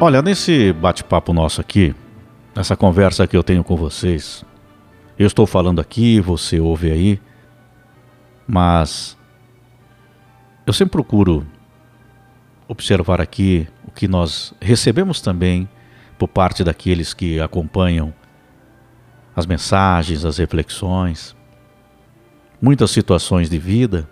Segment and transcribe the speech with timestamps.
[0.00, 1.92] Olha, nesse bate-papo nosso aqui,
[2.54, 4.44] nessa conversa que eu tenho com vocês,
[5.18, 7.20] eu estou falando aqui, você ouve aí,
[8.46, 9.18] mas
[10.64, 11.44] eu sempre procuro
[12.68, 15.68] observar aqui o que nós recebemos também
[16.16, 18.14] por parte daqueles que acompanham
[19.34, 21.34] as mensagens, as reflexões,
[22.62, 24.08] muitas situações de vida.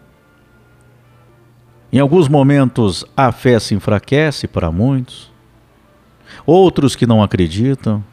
[1.93, 5.36] Em alguns momentos a fé se enfraquece para muitos,
[6.45, 8.05] outros que não acreditam,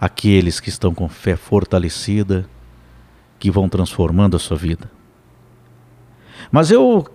[0.00, 2.48] aqueles que estão com fé fortalecida,
[3.38, 4.90] que vão transformando a sua vida.
[6.50, 7.06] Mas eu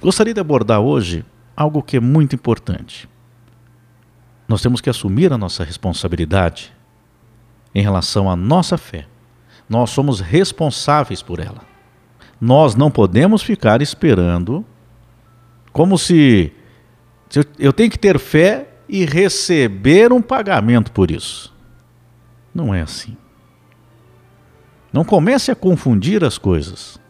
[0.00, 1.24] gostaria de abordar hoje
[1.56, 3.08] algo que é muito importante.
[4.46, 6.72] Nós temos que assumir a nossa responsabilidade
[7.74, 9.06] em relação à nossa fé.
[9.68, 11.62] Nós somos responsáveis por ela.
[12.40, 14.64] Nós não podemos ficar esperando
[15.72, 16.52] como se
[17.58, 21.52] eu tenho que ter fé e receber um pagamento por isso.
[22.54, 23.16] Não é assim.
[24.92, 27.02] Não comece a confundir as coisas.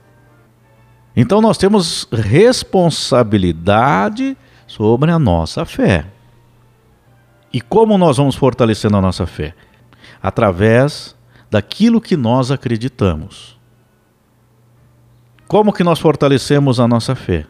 [1.14, 6.06] Então nós temos responsabilidade sobre a nossa fé.
[7.53, 9.55] E como nós vamos fortalecendo a nossa fé?
[10.22, 11.14] Através
[11.50, 13.55] daquilo que nós acreditamos.
[15.47, 17.47] Como que nós fortalecemos a nossa fé?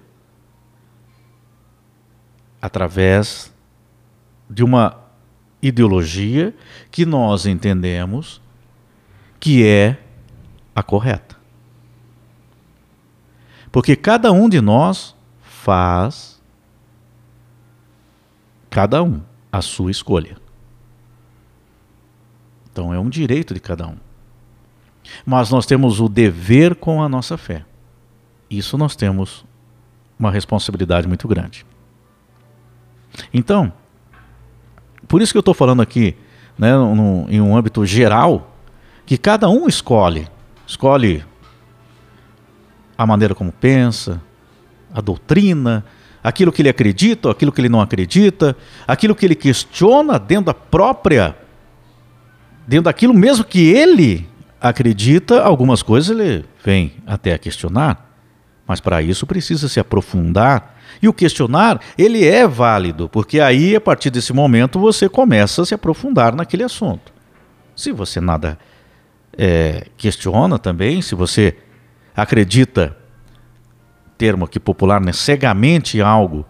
[2.61, 3.53] Através
[4.48, 4.98] de uma
[5.61, 6.55] ideologia
[6.91, 8.41] que nós entendemos
[9.41, 9.98] que é
[10.75, 11.37] a correta.
[13.70, 16.41] Porque cada um de nós faz,
[18.70, 20.37] cada um, a sua escolha.
[22.70, 23.97] Então é um direito de cada um.
[25.25, 27.65] Mas nós temos o dever com a nossa fé.
[28.48, 29.45] Isso nós temos
[30.19, 31.67] uma responsabilidade muito grande.
[33.33, 33.72] Então,
[35.14, 36.16] por isso que eu estou falando aqui,
[36.58, 38.58] né, no, em um âmbito geral,
[39.06, 40.26] que cada um escolhe.
[40.66, 41.25] Escolhe
[42.98, 44.20] a maneira como pensa,
[44.92, 45.84] a doutrina,
[46.20, 48.56] aquilo que ele acredita, aquilo que ele não acredita,
[48.88, 51.36] aquilo que ele questiona dentro da própria,
[52.66, 54.28] dentro daquilo mesmo que ele
[54.60, 58.19] acredita, algumas coisas ele vem até a questionar,
[58.66, 63.81] mas para isso precisa se aprofundar e o questionar, ele é válido, porque aí, a
[63.81, 67.12] partir desse momento, você começa a se aprofundar naquele assunto.
[67.75, 68.59] Se você nada
[69.37, 71.56] é, questiona também, se você
[72.16, 72.97] acredita,
[74.16, 76.47] termo aqui popular, né, cegamente em algo,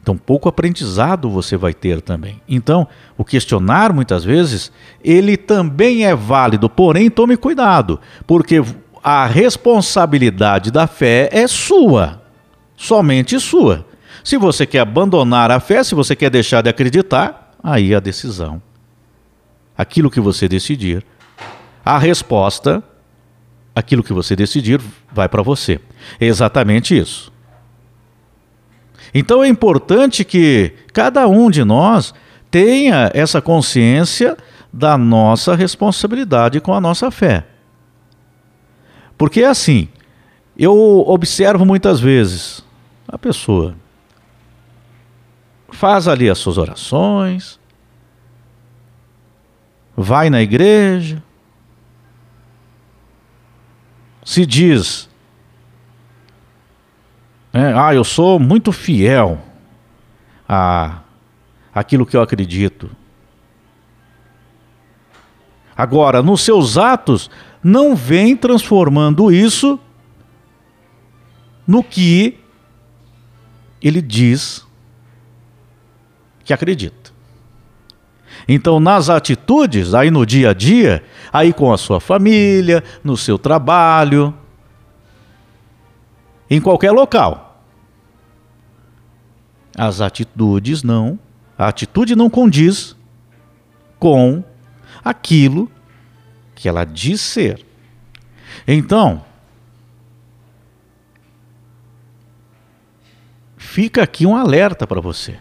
[0.00, 2.40] então pouco aprendizado você vai ter também.
[2.48, 4.70] Então, o questionar, muitas vezes,
[5.02, 8.62] ele também é válido, porém, tome cuidado, porque
[9.02, 12.25] a responsabilidade da fé é sua
[12.76, 13.86] somente sua.
[14.22, 18.60] Se você quer abandonar a fé, se você quer deixar de acreditar, aí a decisão.
[19.76, 21.04] Aquilo que você decidir,
[21.84, 22.82] a resposta,
[23.74, 24.80] aquilo que você decidir,
[25.12, 25.80] vai para você.
[26.20, 27.32] É exatamente isso.
[29.14, 32.12] Então é importante que cada um de nós
[32.50, 34.36] tenha essa consciência
[34.72, 37.46] da nossa responsabilidade com a nossa fé.
[39.16, 39.88] Porque é assim,
[40.58, 42.65] eu observo muitas vezes
[43.08, 43.76] a pessoa
[45.68, 47.60] faz ali as suas orações,
[49.96, 51.22] vai na igreja,
[54.24, 55.08] se diz,
[57.52, 59.40] né, ah, eu sou muito fiel
[60.48, 61.00] a
[61.72, 62.90] aquilo que eu acredito.
[65.76, 67.30] Agora, nos seus atos,
[67.62, 69.78] não vem transformando isso
[71.66, 72.38] no que
[73.80, 74.66] ele diz
[76.44, 77.12] que acredita.
[78.48, 83.38] Então, nas atitudes, aí no dia a dia, aí com a sua família, no seu
[83.38, 84.32] trabalho,
[86.48, 87.62] em qualquer local,
[89.76, 91.18] as atitudes não,
[91.58, 92.96] a atitude não condiz
[93.98, 94.44] com
[95.04, 95.70] aquilo
[96.54, 97.64] que ela diz ser.
[98.66, 99.24] Então,
[103.76, 105.38] fica aqui um alerta para você.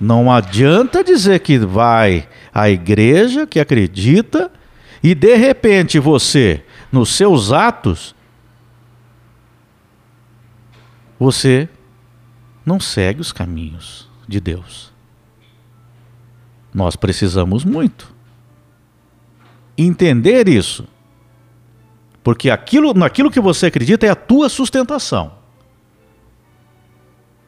[0.00, 4.48] Não adianta dizer que vai à igreja, que acredita,
[5.02, 8.14] e de repente você, nos seus atos,
[11.18, 11.68] você
[12.64, 14.92] não segue os caminhos de Deus.
[16.72, 18.14] Nós precisamos muito
[19.76, 20.86] entender isso.
[22.22, 25.42] Porque aquilo, naquilo que você acredita é a tua sustentação.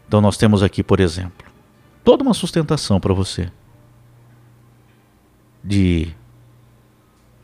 [0.07, 1.47] Então nós temos aqui, por exemplo,
[2.05, 3.51] toda uma sustentação para você
[5.63, 6.15] de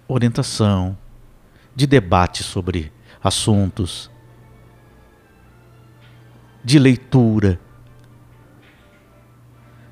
[0.07, 0.97] orientação,
[1.75, 2.93] de debate sobre
[3.23, 4.11] assuntos,
[6.65, 7.59] de leitura,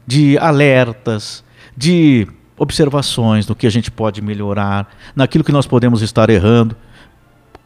[0.06, 1.44] de alertas,
[1.76, 6.76] de observações no que a gente pode melhorar, naquilo que nós podemos estar errando.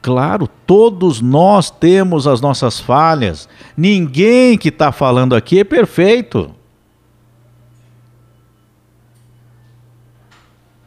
[0.04, 3.48] Claro, todos nós temos as nossas falhas.
[3.74, 6.54] Ninguém que está falando aqui é perfeito.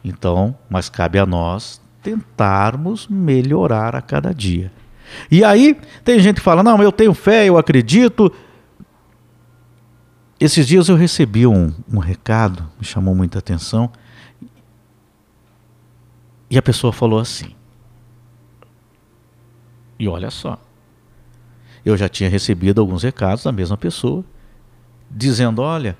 [0.04, 4.70] Então, mas cabe a nós tentarmos melhorar a cada dia.
[5.28, 8.32] E aí, tem gente que fala: não, eu tenho fé, eu acredito.
[10.38, 13.90] Esses dias eu recebi um, um recado, me chamou muita atenção.
[16.48, 17.57] E a pessoa falou assim:
[19.98, 20.60] e olha só,
[21.84, 24.24] eu já tinha recebido alguns recados da mesma pessoa,
[25.10, 25.96] dizendo: olha,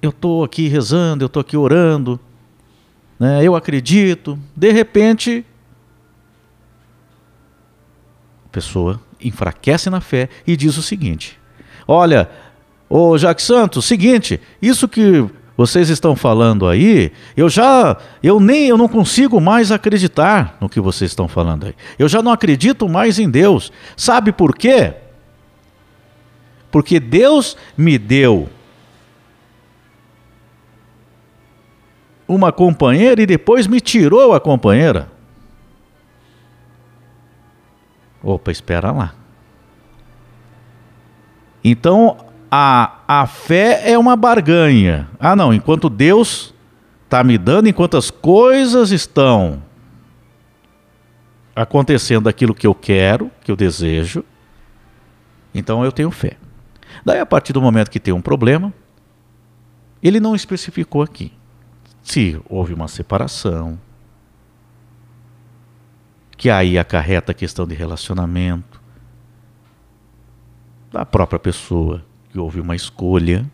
[0.00, 2.18] eu estou aqui rezando, eu estou aqui orando,
[3.18, 4.38] né, eu acredito.
[4.54, 5.46] De repente,
[8.46, 11.38] a pessoa enfraquece na fé e diz o seguinte:
[11.86, 12.28] Olha,
[12.88, 15.24] ô Jacques Santos, seguinte, isso que
[15.62, 20.80] vocês estão falando aí, eu já, eu nem, eu não consigo mais acreditar no que
[20.80, 21.74] vocês estão falando aí.
[21.96, 23.72] Eu já não acredito mais em Deus.
[23.96, 24.94] Sabe por quê?
[26.68, 28.48] Porque Deus me deu
[32.26, 35.08] uma companheira e depois me tirou a companheira.
[38.20, 39.14] Opa, espera lá.
[41.62, 45.08] Então a, a fé é uma barganha.
[45.18, 46.52] Ah, não, enquanto Deus
[47.04, 49.62] está me dando, enquanto as coisas estão
[51.56, 54.22] acontecendo aquilo que eu quero, que eu desejo,
[55.54, 56.36] então eu tenho fé.
[57.02, 58.70] Daí, a partir do momento que tem um problema,
[60.02, 61.32] ele não especificou aqui
[62.02, 63.78] se houve uma separação,
[66.36, 68.82] que aí acarreta a questão de relacionamento
[70.90, 73.48] da própria pessoa, que houve uma escolha,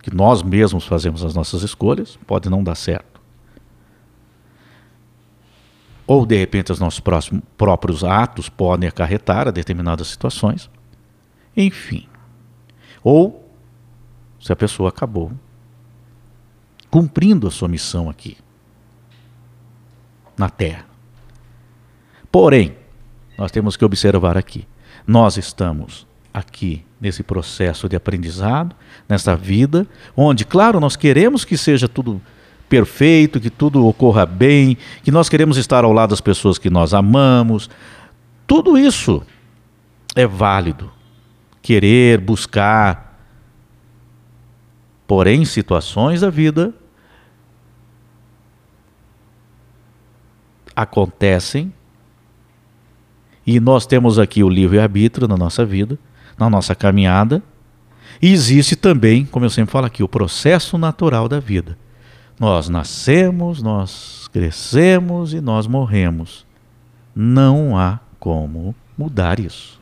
[0.00, 3.20] que nós mesmos fazemos as nossas escolhas, pode não dar certo.
[6.06, 10.70] Ou de repente os nossos próximos, próprios atos podem acarretar a determinadas situações.
[11.56, 12.08] Enfim.
[13.02, 13.50] Ou
[14.40, 15.32] se a pessoa acabou
[16.90, 18.36] cumprindo a sua missão aqui,
[20.36, 20.84] na Terra.
[22.30, 22.76] Porém,
[23.38, 24.66] nós temos que observar aqui:
[25.06, 28.74] nós estamos aqui nesse processo de aprendizado,
[29.08, 29.86] nessa vida,
[30.16, 32.20] onde, claro, nós queremos que seja tudo
[32.68, 36.94] perfeito, que tudo ocorra bem, que nós queremos estar ao lado das pessoas que nós
[36.94, 37.68] amamos.
[38.46, 39.22] Tudo isso
[40.14, 40.90] é válido.
[41.60, 43.18] Querer, buscar.
[45.06, 46.72] Porém, situações da vida
[50.74, 51.72] acontecem
[53.46, 55.98] e nós temos aqui o livre-arbítrio na nossa vida,
[56.42, 57.42] na nossa caminhada.
[58.20, 61.78] E existe também, como eu sempre falo aqui, o processo natural da vida.
[62.38, 66.44] Nós nascemos, nós crescemos e nós morremos.
[67.14, 69.80] Não há como mudar isso.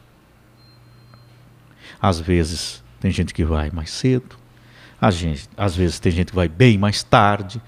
[2.01, 4.37] Às vezes tem gente que vai mais cedo,
[5.11, 7.63] gente, às vezes tem gente que vai bem mais tarde,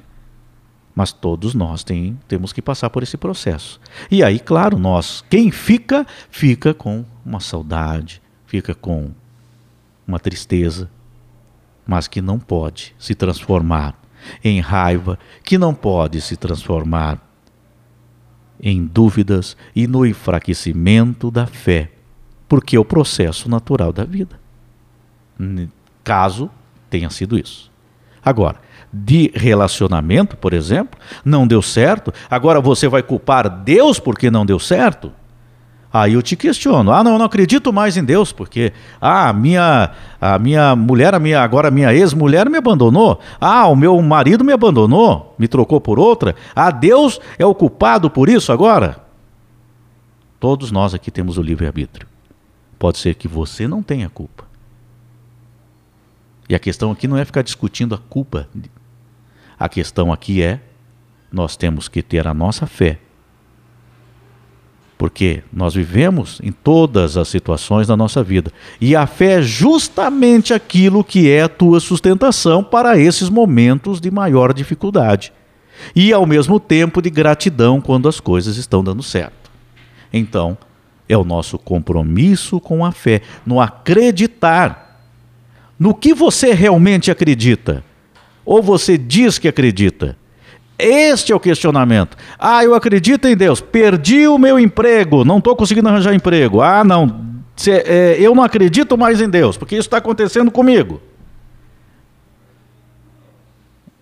[0.95, 3.81] mas todos nós tem, temos que passar por esse processo.
[4.11, 8.22] E aí, claro, nós, quem fica, fica com uma saudade,
[8.53, 9.13] fica com
[10.07, 10.91] uma tristeza,
[11.87, 13.99] mas que não pode se transformar
[14.45, 17.19] em raiva, que não pode se transformar
[18.61, 21.93] em dúvidas e no enfraquecimento da fé,
[22.47, 24.39] porque é o processo natural da vida.
[26.05, 26.51] Caso
[26.91, 27.73] tenha sido isso.
[28.23, 28.61] Agora,
[28.93, 34.59] de relacionamento, por exemplo, não deu certo, agora você vai culpar Deus porque não deu
[34.59, 35.11] certo?
[35.93, 36.91] Aí eu te questiono.
[36.91, 41.15] Ah, não, eu não acredito mais em Deus, porque ah, a minha a minha mulher,
[41.15, 43.21] a minha agora a minha ex-mulher me abandonou.
[43.41, 46.35] Ah, o meu marido me abandonou, me trocou por outra.
[46.55, 49.05] Ah, Deus é o culpado por isso agora?
[50.41, 52.09] Todos nós aqui temos o livre-arbítrio.
[52.79, 54.45] Pode ser que você não tenha culpa.
[56.49, 58.49] E a questão aqui não é ficar discutindo a culpa
[59.63, 60.61] a questão aqui é:
[61.31, 62.99] nós temos que ter a nossa fé.
[65.03, 68.53] Porque nós vivemos em todas as situações da nossa vida.
[68.81, 74.13] E a fé é justamente aquilo que é a tua sustentação para esses momentos de
[74.13, 75.33] maior dificuldade.
[75.93, 79.51] E ao mesmo tempo de gratidão quando as coisas estão dando certo.
[80.13, 80.57] Então,
[81.09, 85.01] é o nosso compromisso com a fé, no acreditar.
[85.77, 87.83] No que você realmente acredita?
[88.45, 90.17] Ou você diz que acredita?
[90.83, 92.17] Este é o questionamento.
[92.37, 96.61] Ah, eu acredito em Deus, perdi o meu emprego, não estou conseguindo arranjar emprego.
[96.61, 101.01] Ah, não, cê, é, eu não acredito mais em Deus, porque isso está acontecendo comigo.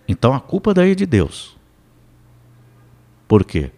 [0.07, 1.55] Então a culpa daí é de Deus.
[3.27, 3.69] Por quê?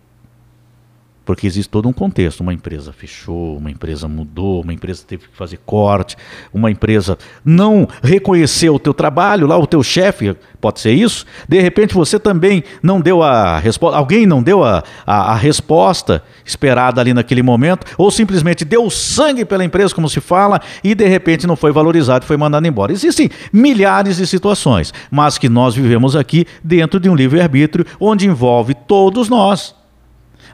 [1.26, 2.42] Porque existe todo um contexto.
[2.42, 6.18] Uma empresa fechou, uma empresa mudou, uma empresa teve que fazer corte,
[6.54, 11.26] uma empresa não reconheceu o teu trabalho, lá o teu chefe, pode ser isso.
[11.48, 16.24] De repente você também não deu a resposta, alguém não deu a, a, a, resposta
[16.46, 21.08] esperada ali naquele momento, ou simplesmente deu sangue pela empresa, como se fala, e de
[21.08, 22.92] repente não foi valorizado, foi mandado embora.
[22.92, 28.74] Existem milhares de situações, mas que nós vivemos aqui dentro de um livre-arbítrio onde envolve
[28.74, 29.83] todos nós.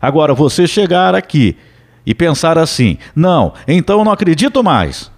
[0.01, 1.57] Agora, você chegar aqui
[2.05, 5.11] e pensar assim: não, então eu não acredito mais.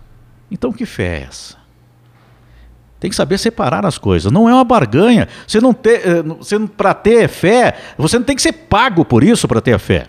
[0.50, 1.62] Então, que fé é essa?
[3.00, 4.32] Tem que saber separar as coisas.
[4.32, 5.28] Não é uma barganha.
[5.48, 9.24] Você não ter, eh, você para ter fé, você não tem que ser pago por
[9.24, 10.08] isso para ter fé.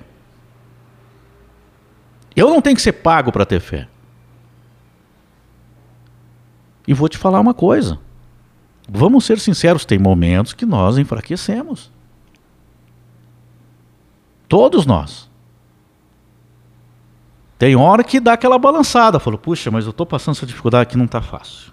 [2.35, 3.87] Eu não tenho que ser pago para ter fé.
[6.87, 7.99] E vou te falar uma coisa.
[8.89, 11.92] Vamos ser sinceros, tem momentos que nós enfraquecemos.
[14.53, 15.31] Todos nós.
[17.59, 19.19] Tem hora que dá aquela balançada.
[19.19, 21.73] Falou, puxa, mas eu estou passando essa dificuldade aqui, não está fácil.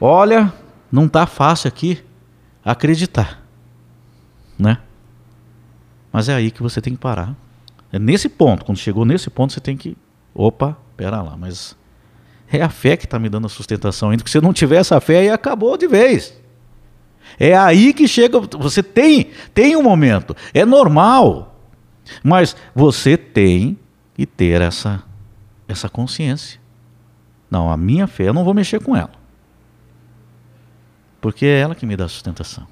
[0.00, 0.50] Olha,
[0.90, 2.02] não está fácil aqui
[2.64, 3.42] acreditar.
[4.58, 4.78] Né?
[6.10, 7.36] Mas é aí que você tem que parar.
[7.92, 9.98] É nesse ponto, quando chegou nesse ponto, você tem que.
[10.34, 11.76] Opa, pera lá, mas
[12.50, 14.22] é a fé que está me dando a sustentação ainda.
[14.22, 16.40] Porque se não tiver essa fé, aí acabou de vez.
[17.38, 21.54] É aí que chega, você tem, tem um momento, é normal.
[22.22, 23.78] Mas você tem
[24.14, 25.02] que ter essa
[25.68, 26.60] essa consciência.
[27.50, 29.10] Não, a minha fé eu não vou mexer com ela.
[31.20, 32.66] Porque é ela que me dá sustentação.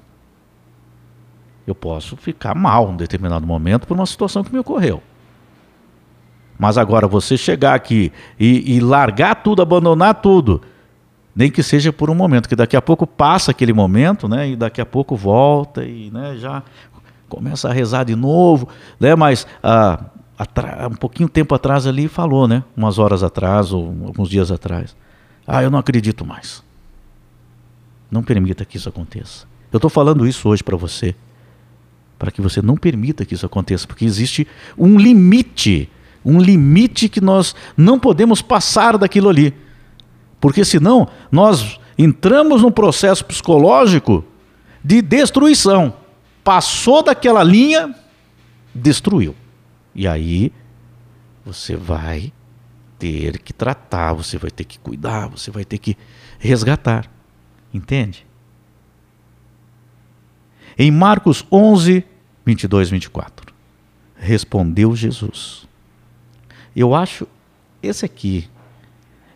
[1.65, 5.01] Eu posso ficar mal em determinado momento por uma situação que me ocorreu.
[6.57, 10.61] Mas agora você chegar aqui e, e largar tudo, abandonar tudo,
[11.35, 14.49] nem que seja por um momento, que daqui a pouco passa aquele momento, né?
[14.49, 16.63] E daqui a pouco volta e né, já
[17.27, 19.13] começa a rezar de novo, né?
[19.15, 20.05] Mas ah,
[20.89, 22.63] um pouquinho tempo atrás ali falou, né?
[22.75, 24.95] Umas horas atrás ou alguns dias atrás.
[25.45, 26.63] Ah, eu não acredito mais.
[28.09, 29.45] Não permita que isso aconteça.
[29.73, 31.13] Eu estou falando isso hoje para você,
[32.17, 35.89] para que você não permita que isso aconteça, porque existe um limite,
[36.23, 39.53] um limite que nós não podemos passar daquilo ali.
[40.45, 44.23] Porque senão nós entramos num processo psicológico
[44.83, 45.91] de destruição.
[46.43, 47.95] Passou daquela linha,
[48.71, 49.35] destruiu.
[49.95, 50.53] E aí
[51.43, 52.31] você vai
[52.99, 55.97] ter que tratar, você vai ter que cuidar, você vai ter que
[56.37, 57.09] resgatar.
[57.73, 58.23] Entende?
[60.77, 62.05] Em Marcos 11,
[62.45, 63.51] 22, 24,
[64.15, 65.67] respondeu Jesus.
[66.75, 67.27] Eu acho
[67.81, 68.47] esse aqui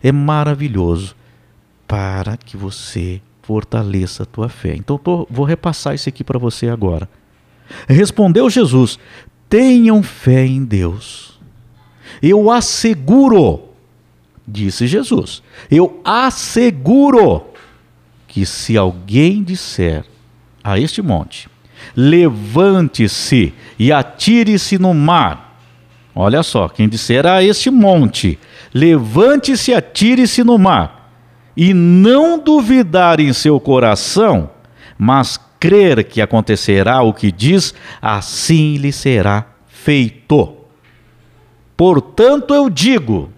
[0.03, 1.15] é maravilhoso
[1.87, 4.75] para que você fortaleça a tua fé.
[4.75, 7.09] Então tô, vou repassar isso aqui para você agora.
[7.87, 8.99] Respondeu Jesus:
[9.49, 11.39] Tenham fé em Deus.
[12.21, 13.61] Eu asseguro,
[14.47, 17.45] disse Jesus, eu asseguro
[18.27, 20.05] que se alguém disser
[20.63, 21.49] a este monte:
[21.95, 25.59] Levante-se e atire-se no mar.
[26.13, 28.37] Olha só, quem disser a este monte:
[28.73, 31.11] Levante-se atire-se no mar,
[31.55, 34.49] e não duvidar em seu coração,
[34.97, 40.55] mas crer que acontecerá o que diz, assim lhe será feito.
[41.75, 43.31] Portanto, eu digo,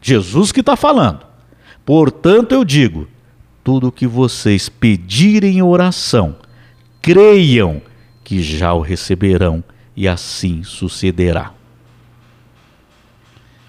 [0.00, 1.26] Jesus que está falando,
[1.84, 3.08] portanto, eu digo,
[3.62, 6.36] tudo o que vocês pedirem em oração,
[7.02, 7.82] creiam
[8.24, 9.62] que já o receberão,
[9.96, 11.52] e assim sucederá.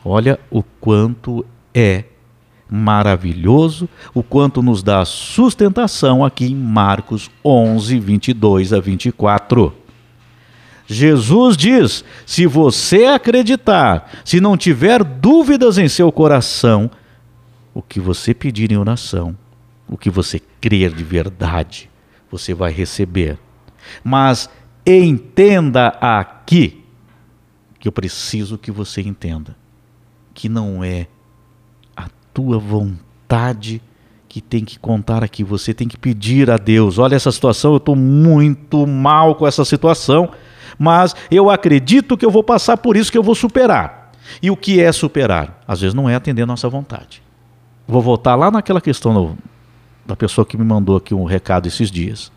[0.03, 2.05] Olha o quanto é
[2.69, 9.73] maravilhoso, o quanto nos dá sustentação aqui em Marcos 11, 22 a 24.
[10.87, 16.89] Jesus diz: se você acreditar, se não tiver dúvidas em seu coração,
[17.73, 19.37] o que você pedir em oração,
[19.87, 21.89] o que você crer de verdade,
[22.29, 23.37] você vai receber.
[24.03, 24.49] Mas
[24.85, 26.83] entenda aqui,
[27.79, 29.55] que eu preciso que você entenda
[30.33, 31.07] que não é
[31.95, 33.81] a tua vontade
[34.27, 35.43] que tem que contar aqui.
[35.43, 39.65] Você tem que pedir a Deus: olha, essa situação, eu estou muito mal com essa
[39.65, 40.31] situação,
[40.79, 44.11] mas eu acredito que eu vou passar por isso, que eu vou superar.
[44.41, 45.61] E o que é superar?
[45.67, 47.21] Às vezes não é atender a nossa vontade.
[47.87, 49.37] Vou voltar lá naquela questão do,
[50.05, 52.31] da pessoa que me mandou aqui um recado esses dias.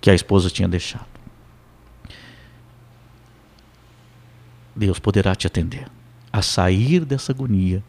[0.00, 1.13] Que a esposa tinha deixado.
[4.74, 5.86] Deus poderá te atender
[6.34, 7.80] a sair dessa agonia,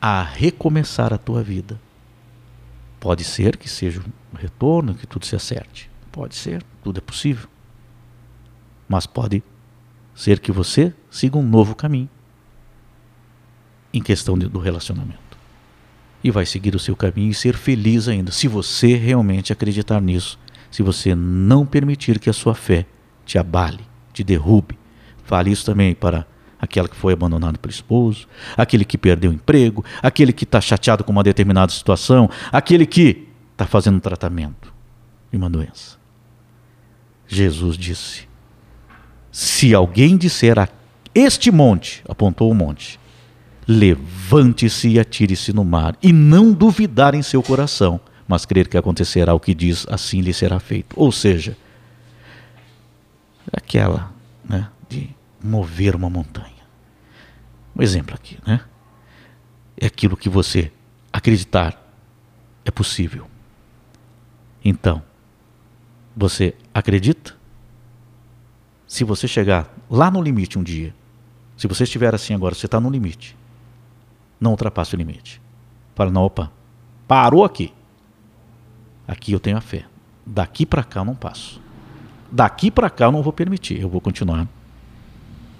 [0.00, 1.78] a recomeçar a tua vida.
[2.98, 5.90] Pode ser que seja um retorno, que tudo se acerte.
[6.10, 7.46] Pode ser, tudo é possível.
[8.88, 9.42] Mas pode
[10.14, 12.08] ser que você siga um novo caminho
[13.92, 15.36] em questão de, do relacionamento.
[16.24, 20.38] E vai seguir o seu caminho e ser feliz ainda, se você realmente acreditar nisso,
[20.70, 22.86] se você não permitir que a sua fé
[23.26, 23.84] te abale,
[24.14, 24.77] te derrube.
[25.28, 26.26] Fale isso também para
[26.58, 31.04] aquela que foi abandonada pelo esposo, aquele que perdeu o emprego, aquele que está chateado
[31.04, 34.72] com uma determinada situação, aquele que está fazendo um tratamento
[35.30, 35.98] de uma doença.
[37.26, 38.26] Jesus disse:
[39.30, 40.66] Se alguém disser a
[41.14, 42.98] este monte, apontou o monte,
[43.66, 49.34] levante-se e atire-se no mar, e não duvidar em seu coração, mas crer que acontecerá
[49.34, 50.98] o que diz, assim lhe será feito.
[50.98, 51.54] Ou seja,
[53.52, 54.10] aquela
[54.48, 56.66] né, de mover uma montanha.
[57.76, 58.60] Um exemplo aqui, né?
[59.76, 60.72] É aquilo que você
[61.12, 61.80] acreditar
[62.64, 63.26] é possível.
[64.64, 65.02] Então,
[66.16, 67.36] você acredita?
[68.86, 70.94] Se você chegar lá no limite um dia,
[71.56, 73.36] se você estiver assim agora, você está no limite,
[74.40, 75.40] não ultrapasse o limite.
[75.94, 76.50] Fala, não, opa,
[77.06, 77.72] parou aqui.
[79.06, 79.84] Aqui eu tenho a fé.
[80.26, 81.60] Daqui para cá eu não passo.
[82.30, 84.46] Daqui para cá eu não vou permitir, eu vou continuar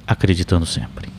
[0.08, 1.17] acreditando sempre.